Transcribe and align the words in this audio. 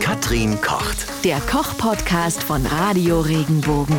Katrin 0.00 0.60
kocht. 0.60 1.06
Der 1.24 1.38
Koch-Podcast 1.40 2.42
von 2.42 2.64
Radio 2.66 3.20
Regenbogen. 3.20 3.96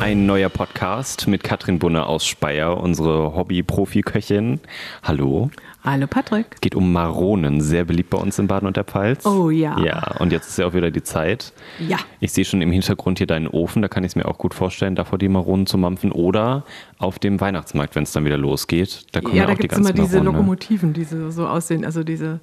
Ein 0.00 0.26
neuer 0.26 0.48
Podcast 0.48 1.26
mit 1.28 1.42
Katrin 1.44 1.78
Bunne 1.78 2.06
aus 2.06 2.26
Speyer, 2.26 2.78
unsere 2.78 3.34
Hobby-Profi-Köchin. 3.34 4.60
Hallo. 5.02 5.50
Hallo 5.84 6.06
Patrick. 6.06 6.60
Geht 6.60 6.74
um 6.74 6.92
Maronen, 6.92 7.60
sehr 7.60 7.84
beliebt 7.84 8.10
bei 8.10 8.18
uns 8.18 8.38
in 8.38 8.46
Baden 8.46 8.66
und 8.66 8.76
der 8.76 8.84
Pfalz. 8.84 9.24
Oh 9.26 9.50
ja. 9.50 9.78
Ja, 9.80 10.16
und 10.18 10.32
jetzt 10.32 10.48
ist 10.48 10.58
ja 10.58 10.66
auch 10.66 10.74
wieder 10.74 10.90
die 10.90 11.02
Zeit. 11.02 11.52
Ja. 11.78 11.98
Ich 12.20 12.32
sehe 12.32 12.44
schon 12.44 12.60
im 12.62 12.72
Hintergrund 12.72 13.18
hier 13.18 13.26
deinen 13.26 13.46
Ofen, 13.46 13.82
da 13.82 13.88
kann 13.88 14.02
ich 14.04 14.12
es 14.12 14.16
mir 14.16 14.26
auch 14.26 14.38
gut 14.38 14.54
vorstellen, 14.54 14.94
davor 14.94 15.18
die 15.18 15.28
Maronen 15.28 15.66
zu 15.66 15.76
mampfen. 15.78 16.10
Oder 16.12 16.64
auf 16.98 17.18
dem 17.18 17.40
Weihnachtsmarkt, 17.40 17.94
wenn 17.94 18.02
es 18.04 18.12
dann 18.12 18.24
wieder 18.24 18.38
losgeht. 18.38 19.06
Da 19.12 19.20
kommen 19.20 19.34
ja, 19.36 19.42
Ja, 19.42 19.46
da 19.46 19.52
auch 19.52 19.56
die 19.56 19.62
gibt 19.62 19.72
es 19.74 19.78
ganzen 19.78 19.94
immer 19.96 20.04
diese 20.06 20.16
Maronen. 20.16 20.32
ne? 20.32 20.38
Lokomotiven, 20.38 20.92
die 20.92 21.04
so 21.04 21.30
so 21.30 21.46
aussehen, 21.46 21.84
also 21.84 22.02
diese 22.02 22.40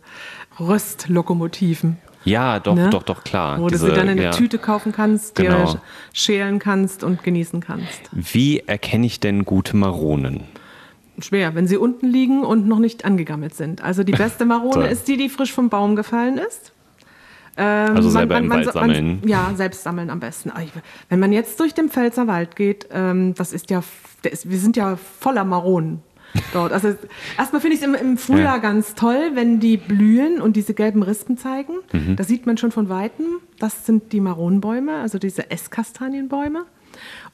Röstlokomotiven. 0.59 1.97
Ja, 2.23 2.59
doch, 2.59 2.75
ne? 2.75 2.89
doch, 2.91 3.03
doch, 3.03 3.23
klar. 3.23 3.59
Wo 3.59 3.67
Diese- 3.67 3.87
du 3.87 3.91
sie 3.93 3.97
dann 3.97 4.07
in 4.09 4.17
der 4.17 4.25
ja. 4.27 4.31
Tüte 4.31 4.57
kaufen 4.59 4.91
kannst, 4.91 5.35
Genau. 5.35 5.73
dir 5.73 5.81
schälen 6.13 6.59
kannst 6.59 7.03
und 7.03 7.23
genießen 7.23 7.61
kannst. 7.61 7.99
Wie 8.11 8.59
erkenne 8.59 9.05
ich 9.07 9.19
denn 9.19 9.43
gute 9.45 9.75
Maronen? 9.75 10.43
Schwer, 11.19 11.55
wenn 11.55 11.67
sie 11.67 11.77
unten 11.77 12.07
liegen 12.07 12.43
und 12.43 12.67
noch 12.67 12.79
nicht 12.79 13.05
angegammelt 13.05 13.53
sind. 13.55 13.83
Also 13.83 14.03
die 14.03 14.11
beste 14.13 14.45
Marone 14.45 14.87
ist 14.89 15.07
die, 15.07 15.17
die 15.17 15.29
frisch 15.29 15.51
vom 15.51 15.69
Baum 15.69 15.95
gefallen 15.95 16.37
ist. 16.37 16.71
Ähm, 17.57 17.95
Also 17.95 18.09
selber 18.09 18.37
im 18.37 18.49
Wald 18.49 18.71
sammeln. 18.71 19.21
ja, 19.25 19.51
selbst 19.55 19.83
sammeln 19.83 20.09
am 20.09 20.19
besten. 20.19 20.51
Ah, 20.51 20.61
Wenn 21.09 21.19
man 21.19 21.33
jetzt 21.33 21.59
durch 21.59 21.73
den 21.73 21.89
Pfälzer 21.89 22.27
Wald 22.27 22.55
geht, 22.55 22.87
ähm, 22.91 23.33
das 23.35 23.51
ist 23.51 23.69
ja, 23.69 23.83
ist, 24.23 24.49
wir 24.49 24.57
sind 24.57 24.77
ja 24.77 24.95
voller 25.19 25.43
Maronen 25.43 26.01
dort. 26.53 26.71
Also 26.71 26.95
erstmal 27.37 27.61
finde 27.61 27.75
ich 27.75 27.81
es 27.81 27.87
im, 27.87 27.95
im 27.95 28.17
Frühjahr 28.17 28.55
Ja. 28.55 28.57
ganz 28.57 28.95
toll, 28.95 29.31
wenn 29.33 29.59
die 29.59 29.77
blühen 29.77 30.41
und 30.41 30.55
diese 30.55 30.73
gelben 30.73 31.03
Rispen 31.03 31.37
zeigen. 31.37 31.73
Mhm. 31.91 32.15
Da 32.15 32.23
sieht 32.23 32.45
man 32.45 32.57
schon 32.57 32.71
von 32.71 32.89
Weitem, 32.89 33.25
das 33.59 33.85
sind 33.85 34.11
die 34.13 34.19
Maronenbäume, 34.21 34.95
also 34.99 35.17
diese 35.19 35.51
Esskastanienbäume. 35.51 36.65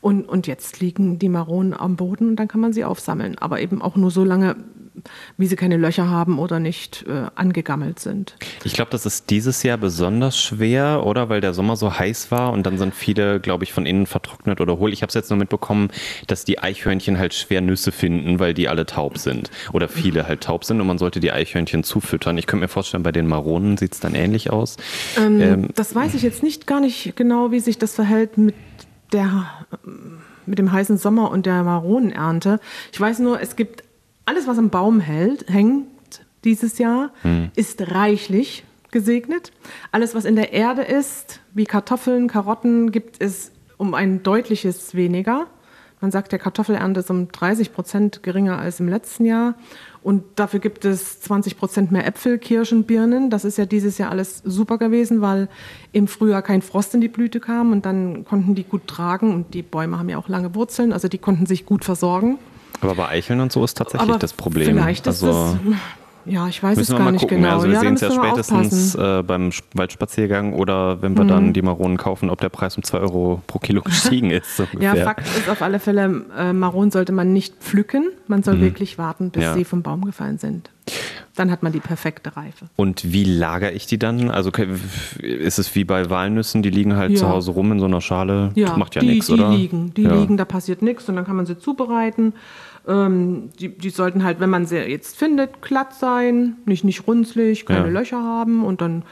Und, 0.01 0.29
und 0.29 0.45
jetzt 0.45 0.79
liegen 0.79 1.17
die 1.17 1.29
Maronen 1.29 1.73
am 1.73 1.95
Boden 1.95 2.29
und 2.29 2.35
dann 2.35 2.47
kann 2.47 2.61
man 2.61 2.73
sie 2.73 2.83
aufsammeln. 2.83 3.37
Aber 3.39 3.59
eben 3.59 3.81
auch 3.81 3.95
nur 3.95 4.11
so 4.11 4.23
lange, 4.23 4.55
wie 5.37 5.47
sie 5.47 5.55
keine 5.55 5.77
Löcher 5.77 6.09
haben 6.09 6.39
oder 6.39 6.59
nicht 6.59 7.05
äh, 7.07 7.27
angegammelt 7.35 7.99
sind. 7.99 8.35
Ich 8.63 8.73
glaube, 8.73 8.91
das 8.91 9.05
ist 9.05 9.29
dieses 9.29 9.63
Jahr 9.63 9.77
besonders 9.77 10.39
schwer, 10.39 11.05
oder? 11.05 11.29
Weil 11.29 11.41
der 11.41 11.53
Sommer 11.53 11.75
so 11.75 11.97
heiß 11.97 12.31
war 12.31 12.51
und 12.51 12.63
dann 12.65 12.77
sind 12.77 12.93
viele, 12.93 13.39
glaube 13.39 13.63
ich, 13.63 13.73
von 13.73 13.85
innen 13.85 14.05
vertrocknet 14.05 14.61
oder 14.61 14.77
hohl. 14.77 14.93
Ich 14.93 15.01
habe 15.01 15.09
es 15.09 15.13
jetzt 15.13 15.29
nur 15.29 15.37
mitbekommen, 15.37 15.89
dass 16.27 16.45
die 16.45 16.59
Eichhörnchen 16.59 17.17
halt 17.17 17.33
schwer 17.33 17.61
Nüsse 17.61 17.91
finden, 17.91 18.39
weil 18.39 18.53
die 18.53 18.67
alle 18.67 18.85
taub 18.85 19.17
sind. 19.17 19.49
Oder 19.73 19.87
viele 19.87 20.27
halt 20.27 20.41
taub 20.41 20.63
sind 20.63 20.81
und 20.81 20.87
man 20.87 20.97
sollte 20.97 21.19
die 21.19 21.31
Eichhörnchen 21.31 21.83
zufüttern. 21.83 22.37
Ich 22.37 22.47
könnte 22.47 22.63
mir 22.63 22.69
vorstellen, 22.69 23.03
bei 23.03 23.11
den 23.11 23.27
Maronen 23.27 23.77
sieht 23.77 23.93
es 23.93 23.99
dann 23.99 24.15
ähnlich 24.15 24.51
aus. 24.51 24.77
Ähm, 25.17 25.69
Das 25.75 25.95
weiß 25.95 26.13
ich 26.13 26.21
jetzt 26.21 26.43
nicht 26.43 26.67
gar 26.67 26.79
nicht 26.79 27.15
genau, 27.15 27.51
wie 27.51 27.59
sich 27.59 27.77
das 27.77 27.95
verhält 27.95 28.37
mit 28.37 28.55
der 29.13 29.45
mit 30.45 30.59
dem 30.59 30.71
heißen 30.71 30.97
Sommer 30.97 31.29
und 31.29 31.45
der 31.45 31.63
Maronenernte. 31.63 32.59
Ich 32.93 32.99
weiß 32.99 33.19
nur, 33.19 33.41
es 33.41 33.55
gibt 33.55 33.83
alles, 34.27 34.45
was 34.45 34.57
am 34.57 34.69
Baum 34.69 34.99
hält, 34.99 35.49
hängt 35.49 35.87
dieses 36.43 36.77
Jahr, 36.77 37.11
ist 37.55 37.91
reichlich 37.91 38.65
gesegnet. 38.91 39.51
Alles, 39.91 40.15
was 40.15 40.25
in 40.25 40.35
der 40.35 40.51
Erde 40.53 40.81
ist, 40.81 41.39
wie 41.53 41.63
Kartoffeln, 41.63 42.27
Karotten, 42.27 42.91
gibt 42.91 43.21
es 43.21 43.51
um 43.77 43.93
ein 43.93 44.23
deutliches 44.23 44.95
weniger. 44.95 45.47
Man 46.01 46.11
sagt, 46.11 46.31
der 46.31 46.39
Kartoffelernte 46.39 46.99
ist 46.99 47.09
um 47.09 47.31
30 47.31 47.73
Prozent 47.73 48.21
geringer 48.21 48.59
als 48.59 48.79
im 48.81 48.89
letzten 48.89 49.25
Jahr. 49.25 49.55
Und 50.03 50.23
dafür 50.35 50.59
gibt 50.59 50.83
es 50.83 51.21
20 51.21 51.57
Prozent 51.57 51.91
mehr 51.91 52.05
Äpfel, 52.05 52.37
Kirschen, 52.37 52.83
Birnen. 52.83 53.29
Das 53.29 53.45
ist 53.45 53.57
ja 53.57 53.65
dieses 53.65 53.97
Jahr 53.97 54.11
alles 54.11 54.41
super 54.45 54.77
gewesen, 54.77 55.21
weil 55.21 55.47
im 55.93 56.07
Frühjahr 56.07 56.41
kein 56.41 56.61
Frost 56.61 56.93
in 56.93 57.01
die 57.01 57.07
Blüte 57.07 57.39
kam 57.39 57.71
und 57.71 57.85
dann 57.85 58.25
konnten 58.25 58.55
die 58.55 58.63
gut 58.63 58.87
tragen. 58.87 59.33
Und 59.33 59.53
die 59.53 59.63
Bäume 59.63 59.97
haben 59.97 60.09
ja 60.09 60.17
auch 60.17 60.27
lange 60.27 60.53
Wurzeln, 60.53 60.91
also 60.91 61.07
die 61.07 61.17
konnten 61.17 61.45
sich 61.45 61.65
gut 61.65 61.85
versorgen. 61.85 62.37
Aber 62.81 62.95
bei 62.95 63.07
Eicheln 63.09 63.39
und 63.39 63.51
so 63.51 63.63
ist 63.63 63.75
tatsächlich 63.77 64.09
Aber 64.09 64.19
das 64.19 64.33
Problem. 64.33 64.67
Vielleicht 64.67 65.07
ist 65.07 65.23
also, 65.23 65.57
es. 65.71 65.75
Ja, 66.29 66.45
ich 66.49 66.61
weiß 66.61 66.77
es 66.77 66.89
gar 66.89 66.99
mal 66.99 67.11
nicht 67.11 67.21
gucken. 67.21 67.37
genau. 67.41 67.55
Also 67.55 67.67
wir 67.67 67.75
ja, 67.75 67.79
sehen 67.79 67.93
es 67.93 68.01
ja 68.01 68.11
spätestens 68.11 68.95
äh, 68.95 69.23
beim 69.23 69.49
Waldspaziergang 69.73 70.51
oder 70.51 71.01
wenn 71.01 71.17
wir 71.17 71.23
dann 71.23 71.53
die 71.53 71.61
Maronen 71.61 71.95
kaufen, 71.95 72.29
ob 72.29 72.41
der 72.41 72.49
Preis 72.49 72.75
um 72.75 72.83
2 72.83 72.97
Euro 72.99 73.41
pro 73.47 73.59
Kilo 73.59 73.81
gestiegen 73.85 74.29
ist. 74.31 74.57
So 74.57 74.67
Ja. 74.77 74.93
Fakt 74.95 75.25
ist 75.25 75.49
auf 75.49 75.61
alle 75.61 75.79
Fälle, 75.79 76.25
äh, 76.37 76.51
Maronen 76.51 76.91
sollte 76.91 77.13
man 77.13 77.31
nicht 77.31 77.55
pflücken. 77.61 78.09
Man 78.27 78.43
soll 78.43 78.59
wirklich 78.59 78.97
warten, 78.97 79.29
bis 79.29 79.39
Mhm. 79.39 79.47
Ja. 79.47 79.53
sie 79.53 79.63
vom 79.63 79.83
Baum 79.83 80.03
gefallen 80.03 80.37
sind. 80.37 80.69
Dann 81.37 81.51
hat 81.51 81.61
man 81.61 81.71
die 81.71 81.79
perfekte 81.79 82.35
Reife. 82.35 82.65
Und 82.75 83.13
wie 83.13 83.23
lagere 83.23 83.71
ich 83.71 83.85
die 83.85 83.99
dann? 83.99 84.31
Also 84.31 84.51
ist 85.19 85.59
es 85.59 85.75
wie 85.75 85.83
bei 85.83 86.09
Walnüssen, 86.09 86.63
die 86.63 86.71
liegen 86.71 86.95
halt 86.95 87.11
Ja. 87.11 87.17
zu 87.17 87.29
Hause 87.29 87.51
rum 87.51 87.71
in 87.71 87.79
so 87.79 87.85
einer 87.85 88.01
Schale? 88.01 88.51
Macht 88.75 88.95
ja 88.95 89.01
die, 89.01 89.07
nichts, 89.07 89.27
die 89.27 89.33
oder? 89.33 89.51
liegen, 89.51 89.93
die 89.93 90.01
ja. 90.01 90.15
liegen, 90.15 90.35
da 90.37 90.45
passiert 90.45 90.81
nichts 90.81 91.07
und 91.07 91.15
dann 91.15 91.25
kann 91.25 91.35
man 91.35 91.45
sie 91.45 91.57
zubereiten. 91.59 92.33
Ähm, 92.87 93.49
die, 93.59 93.69
die 93.69 93.89
sollten 93.91 94.23
halt, 94.23 94.39
wenn 94.39 94.49
man 94.49 94.65
sie 94.65 94.77
jetzt 94.77 95.15
findet, 95.15 95.61
glatt 95.61 95.93
sein, 95.93 96.55
nicht, 96.65 96.83
nicht 96.83 97.05
runzlig, 97.07 97.65
keine 97.67 97.87
Ja. 97.87 97.99
Löcher 97.99 98.23
haben 98.23 98.65
und 98.65 98.81
dann 98.81 99.03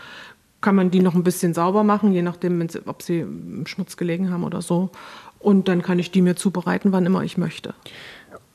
kann 0.61 0.75
man 0.75 0.89
die 0.89 1.01
noch 1.01 1.13
ein 1.13 1.23
bisschen 1.23 1.53
sauber 1.53 1.83
machen, 1.83 2.11
je 2.11 2.23
nachdem, 2.23 2.65
ob 2.87 3.03
sie 3.03 3.19
im 3.19 3.67
Schmutz 3.67 3.97
gelegen 3.97 4.31
haben 4.31 4.43
oder 4.43 4.63
so. 4.63 4.89
Und 5.37 5.67
dann 5.67 5.83
kann 5.83 5.99
ich 5.99 6.09
die 6.09 6.23
mir 6.23 6.35
zubereiten, 6.35 6.91
wann 6.91 7.05
immer 7.05 7.21
ich 7.23 7.37
möchte. 7.37 7.75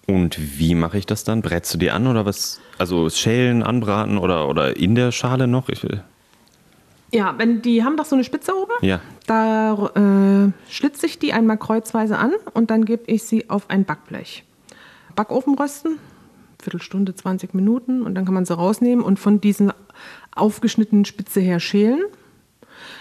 Und 0.07 0.59
wie 0.59 0.75
mache 0.75 0.99
ich 0.99 1.07
das 1.07 1.25
dann? 1.25 1.43
Brätst 1.43 1.73
du 1.75 1.79
die 1.79 1.91
an 1.91 2.07
oder 2.07 2.27
was? 2.27 2.61
Also 2.79 3.09
schälen, 3.11 3.63
anbraten 3.63 4.19
oder, 4.19 4.49
oder 4.49 4.77
in 4.77 4.95
der 4.95 5.13
Schale 5.13 5.47
noch? 5.47 5.69
Ich 5.69 5.83
will. 5.83 6.03
Ja, 7.13 7.35
wenn 7.39 7.61
die 7.63 7.85
haben 7.85 7.97
doch 7.97 8.05
so 8.05 8.15
eine 8.17 8.25
Spitze 8.25 8.53
oben. 8.57 8.73
Ja. 8.83 9.01
Da 9.27 9.87
äh, 9.97 10.53
schlitze 10.71 11.07
ich 11.07 11.19
die 11.19 11.33
einmal 11.33 11.59
kreuzweise 11.59 12.19
an 12.19 12.33
und 12.55 12.71
dann 12.71 12.85
gebe 12.85 13.05
ich 13.07 13.25
sie 13.25 13.51
auf 13.51 13.69
ein 13.71 13.85
Backblech. 13.85 14.45
Backofen 15.17 15.55
rösten, 15.57 15.99
Viertelstunde, 16.63 17.15
20 17.15 17.53
Minuten 17.55 18.03
und 18.03 18.15
dann 18.15 18.25
kann 18.25 18.35
man 18.35 18.45
sie 18.45 18.55
rausnehmen 18.55 19.05
und 19.05 19.19
von 19.19 19.41
diesen 19.41 19.73
aufgeschnittenen 20.35 21.05
Spitze 21.05 21.41
her 21.41 21.59
schälen. 21.61 22.01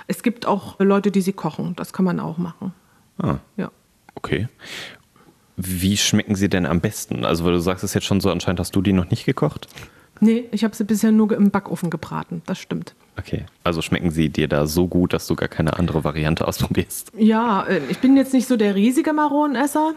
Es 0.08 0.24
gibt 0.24 0.46
auch 0.48 0.80
Leute, 0.80 1.12
die 1.12 1.22
sie 1.22 1.34
kochen. 1.34 1.76
Das 1.76 1.94
kann 1.94 2.06
man 2.06 2.20
auch 2.20 2.38
machen. 2.38 2.74
Ah, 3.20 3.36
Ja. 3.58 3.72
okay. 4.16 4.48
Wie 5.62 5.98
schmecken 5.98 6.36
sie 6.36 6.48
denn 6.48 6.66
am 6.66 6.80
besten? 6.80 7.26
Also, 7.26 7.44
weil 7.44 7.52
du 7.52 7.60
sagst 7.60 7.84
es 7.84 7.94
jetzt 7.94 8.06
schon 8.06 8.22
so, 8.22 8.32
anscheinend 8.32 8.62
hast 8.62 8.74
du 8.78 8.82
die 8.82 8.94
noch 8.94 9.10
nicht 9.10 9.26
gekocht. 9.26 9.68
Nee, 10.22 10.46
ich 10.52 10.64
habe 10.64 10.74
sie 10.74 10.86
bisher 10.86 11.12
nur 11.12 11.32
im 11.34 11.52
Backofen 11.52 11.90
gebraten. 11.90 12.42
Das 12.46 12.60
stimmt. 12.60 12.96
Okay. 13.18 13.46
Also 13.64 13.82
schmecken 13.82 14.10
sie 14.12 14.30
dir 14.30 14.48
da 14.48 14.66
so 14.68 14.88
gut, 14.88 15.12
dass 15.12 15.28
du 15.28 15.36
gar 15.36 15.50
keine 15.50 15.78
andere 15.78 16.06
Variante 16.06 16.48
ausprobierst. 16.48 17.12
Ja, 17.18 17.64
äh, 17.64 17.82
ich 17.90 18.00
bin 18.00 18.16
jetzt 18.16 18.34
nicht 18.34 18.48
so 18.48 18.56
der 18.56 18.76
riesige 18.76 19.12
Maronenesser. 19.12 19.94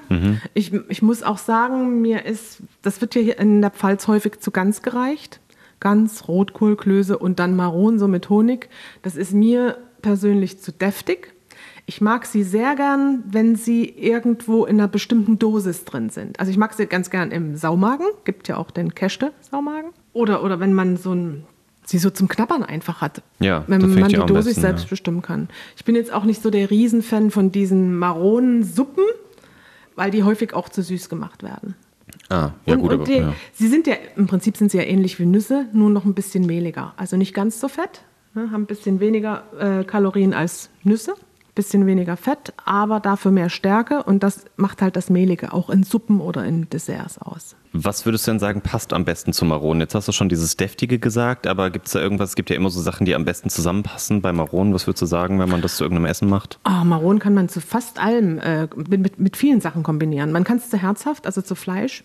Ich, 0.55 0.73
ich 0.89 1.03
muss 1.03 1.23
auch 1.23 1.39
sagen, 1.39 2.03
mir 2.03 2.25
ist, 2.25 2.59
das 2.83 3.00
wird 3.00 3.15
ja 3.15 3.21
hier 3.21 3.39
in 3.39 3.61
der 3.61 3.71
Pfalz 3.71 4.09
häufig 4.09 4.41
zu 4.41 4.50
Gans 4.50 4.83
gereicht. 4.83 5.41
Gans, 5.79 6.27
Rotkohl, 6.29 6.77
Klöße 6.77 7.19
und 7.19 7.39
dann 7.39 7.55
Maronen 7.55 8.00
so 8.00 8.09
mit 8.09 8.29
Honig. 8.31 8.69
Das 9.03 9.17
ist 9.17 9.33
mir 9.33 9.79
persönlich 10.00 10.61
zu 10.61 10.73
deftig. 10.73 11.34
Ich 11.87 12.00
mag 12.00 12.26
sie 12.26 12.43
sehr 12.43 12.76
gern, 12.76 13.25
wenn 13.26 13.56
sie 13.56 13.84
irgendwo 13.84 14.65
in 14.65 14.78
einer 14.78 14.88
bestimmten 14.88 15.38
Dosis 15.38 15.84
drin 15.84 16.10
sind. 16.10 16.38
Also 16.38 16.50
ich 16.50 16.56
mag 16.56 16.75
sie 16.75 16.87
ganz 16.87 17.10
gern 17.10 17.31
im 17.31 17.56
Saumagen. 17.56 18.06
Gibt 18.25 18.48
ja 18.48 18.56
auch 18.56 18.70
den 18.70 18.94
Käste-Saumagen. 18.94 19.91
Oder, 20.12 20.44
oder 20.44 20.60
wenn 20.60 20.75
man 20.75 20.97
so 20.97 21.12
ein, 21.12 21.44
sie 21.84 21.98
so 21.98 22.10
zum 22.10 22.28
Knabbern 22.28 22.62
einfach 22.62 23.00
hat. 23.00 23.22
Ja, 23.41 23.65
wenn 23.66 23.81
man 23.81 24.09
die 24.09 24.15
Dosis 24.15 24.44
besten, 24.44 24.60
selbst 24.60 24.84
ja. 24.84 24.91
bestimmen 24.91 25.22
kann. 25.22 25.48
Ich 25.76 25.84
bin 25.84 25.97
jetzt 25.97 26.12
auch 26.12 26.25
nicht 26.25 26.41
so 26.41 26.50
der 26.50 26.70
Riesenfan 26.70 27.31
von 27.31 27.50
diesen 27.50 27.99
Maronensuppen, 27.99 29.04
weil 29.97 30.10
die 30.10 30.22
häufig 30.22 30.54
auch 30.54 30.69
zu 30.69 30.82
süß 30.82 31.09
gemacht 31.09 31.43
werden. 31.43 31.75
Ah, 32.28 32.53
ja 32.66 32.75
und, 32.75 32.81
gut, 32.81 32.91
und 32.93 32.94
aber 33.00 33.04
die, 33.04 33.19
ja. 33.19 33.34
sie 33.53 33.69
sind 33.69 33.87
ja, 33.87 33.94
im 34.16 34.26
Prinzip 34.26 34.56
sind 34.56 34.70
sie 34.70 34.78
ja 34.78 34.84
ähnlich 34.84 35.19
wie 35.19 35.26
Nüsse, 35.26 35.66
nur 35.72 35.91
noch 35.91 36.04
ein 36.04 36.14
bisschen 36.14 36.47
mehliger. 36.47 36.94
Also 36.97 37.16
nicht 37.16 37.34
ganz 37.34 37.60
so 37.60 37.69
fett, 37.69 38.03
ne, 38.34 38.50
haben 38.50 38.62
ein 38.62 38.66
bisschen 38.66 39.00
weniger 39.00 39.44
äh, 39.59 39.84
Kalorien 39.84 40.32
als 40.32 40.70
Nüsse, 40.82 41.14
bisschen 41.54 41.87
weniger 41.87 42.16
Fett, 42.16 42.54
aber 42.64 42.99
dafür 43.00 43.31
mehr 43.31 43.50
Stärke 43.50 44.02
und 44.02 44.22
das 44.22 44.46
macht 44.56 44.81
halt 44.81 44.96
das 44.96 45.10
Mehlige 45.10 45.52
auch 45.52 45.69
in 45.69 45.82
Suppen 45.82 46.20
oder 46.20 46.44
in 46.44 46.69
Desserts 46.70 47.19
aus. 47.19 47.56
Was 47.75 48.04
würdest 48.04 48.26
du 48.26 48.32
denn 48.32 48.38
sagen, 48.38 48.60
passt 48.60 48.93
am 48.93 49.04
besten 49.04 49.32
zu 49.32 49.44
Maronen? 49.44 49.81
Jetzt 49.81 49.94
hast 49.94 50.08
du 50.08 50.12
schon 50.12 50.28
dieses 50.28 50.56
Deftige 50.56 50.99
gesagt, 50.99 51.46
aber 51.46 51.70
gibt 51.70 51.87
es 51.87 51.93
da 51.93 52.00
irgendwas, 52.00 52.31
es 52.31 52.37
gibt 52.37 52.50
ja 52.50 52.56
immer 52.56 52.70
so 52.70 52.81
Sachen, 52.81 53.04
die 53.06 53.14
am 53.14 53.25
besten 53.25 53.50
zusammenpassen 53.50 54.22
bei 54.22 54.32
Maronen. 54.32 54.72
Was 54.75 54.87
würdest 54.87 55.02
du 55.02 55.06
sagen, 55.06 55.38
wenn 55.38 55.49
man 55.49 55.62
das 55.62 55.76
zu 55.76 55.84
irgendeinem 55.84 56.06
Essen 56.06 56.28
macht? 56.28 56.58
Ah, 56.64 56.84
Maronen 56.84 57.19
kann 57.19 57.34
man 57.34 57.49
zu 57.49 57.60
fast 57.60 57.98
allem, 57.98 58.38
äh, 58.38 58.69
mit, 58.76 59.00
mit, 59.00 59.19
mit 59.19 59.37
vielen 59.37 59.60
Sachen 59.60 59.82
kombinieren. 59.82 60.32
Man 60.32 60.44
kann 60.44 60.58
es 60.58 60.70
zu 60.70 60.76
herzhaft, 60.76 61.26
also 61.26 61.43
zu 61.43 61.55
Fleisch. 61.55 62.05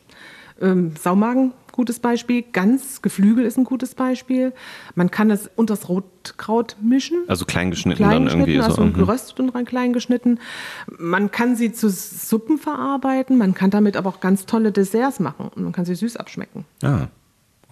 Ähm, 0.59 0.93
Saumagen, 1.00 1.53
gutes 1.77 2.00
Beispiel. 2.00 2.44
Ganz 2.51 3.01
Geflügel 3.01 3.45
ist 3.45 3.57
ein 3.57 3.63
gutes 3.63 3.95
Beispiel. 3.95 4.51
Man 4.95 5.09
kann 5.09 5.31
es 5.31 5.50
unter 5.56 5.75
das 5.75 5.88
Rotkraut 5.88 6.75
mischen. 6.81 7.19
Also 7.27 7.45
kleingeschnitten 7.45 8.06
klein 8.06 8.25
dann 8.25 8.39
irgendwie. 8.39 8.59
Also 8.59 8.83
so, 8.83 8.91
geröstet 8.91 9.39
und 9.39 9.56
dann 9.56 9.63
klein. 9.65 9.95
Man 10.97 11.31
kann 11.31 11.56
sie 11.56 11.71
zu 11.71 11.89
Suppen 11.89 12.57
verarbeiten. 12.57 13.38
Man 13.38 13.53
kann 13.53 13.69
damit 13.69 13.95
aber 13.95 14.09
auch 14.09 14.19
ganz 14.19 14.45
tolle 14.45 14.71
Desserts 14.71 15.19
machen. 15.19 15.50
Und 15.56 15.63
man 15.63 15.71
kann 15.71 15.85
sie 15.85 15.95
süß 15.95 16.18
abschmecken. 16.18 16.65
Ah. 16.83 17.07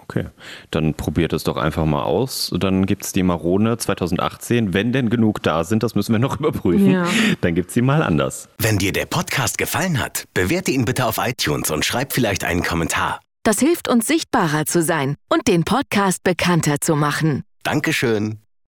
Okay, 0.07 0.25
dann 0.69 0.93
probiert 0.93 1.33
es 1.33 1.43
doch 1.43 1.57
einfach 1.57 1.85
mal 1.85 2.03
aus. 2.03 2.53
Dann 2.55 2.85
gibt 2.85 3.05
es 3.05 3.11
die 3.11 3.23
Marone 3.23 3.77
2018. 3.77 4.71
Wenn 4.71 4.93
denn 4.93 5.09
genug 5.09 5.41
da 5.41 5.63
sind, 5.63 5.81
das 5.81 5.95
müssen 5.95 6.11
wir 6.11 6.19
noch 6.19 6.39
überprüfen. 6.39 6.91
Ja. 6.91 7.07
Dann 7.41 7.55
gibt 7.55 7.69
es 7.69 7.73
sie 7.73 7.81
mal 7.81 8.03
anders. 8.03 8.47
Wenn 8.59 8.77
dir 8.77 8.93
der 8.93 9.07
Podcast 9.07 9.57
gefallen 9.57 9.99
hat, 9.99 10.25
bewerte 10.35 10.69
ihn 10.69 10.85
bitte 10.85 11.07
auf 11.07 11.17
iTunes 11.17 11.71
und 11.71 11.83
schreib 11.85 12.13
vielleicht 12.13 12.43
einen 12.43 12.61
Kommentar. 12.61 13.19
Das 13.45 13.59
hilft 13.59 13.87
uns 13.87 14.07
sichtbarer 14.07 14.65
zu 14.65 14.81
sein 14.81 15.17
und 15.29 15.47
den 15.47 15.65
Podcast 15.65 16.23
bekannter 16.23 16.81
zu 16.81 16.95
machen. 16.95 17.43
Dankeschön. 17.61 18.39